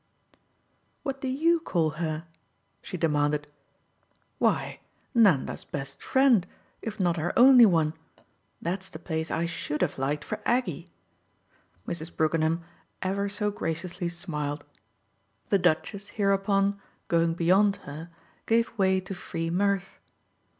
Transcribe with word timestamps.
"What 1.03 1.21
do 1.21 1.27
YOU 1.27 1.59
call 1.59 1.91
her?" 2.01 2.25
she 2.81 2.97
demanded. 2.97 3.45
"Why 4.39 4.79
Nanda's 5.13 5.63
best 5.63 6.01
friend 6.01 6.47
if 6.81 6.99
not 6.99 7.17
her 7.17 7.31
only 7.37 7.67
one. 7.67 7.93
That's 8.59 8.89
the 8.89 8.97
place 8.97 9.29
I 9.29 9.45
SHOULD 9.45 9.81
have 9.83 9.99
liked 9.99 10.23
for 10.23 10.41
Aggie," 10.43 10.87
Mrs. 11.87 12.11
Brookenham 12.17 12.63
ever 13.03 13.29
so 13.29 13.51
graciously 13.51 14.09
smiled. 14.09 14.65
The 15.49 15.59
Duchess 15.59 16.07
hereupon, 16.17 16.81
going 17.07 17.35
beyond 17.35 17.75
her, 17.85 18.09
gave 18.47 18.75
way 18.79 19.01
to 19.01 19.13
free 19.13 19.51
mirth. 19.51 19.99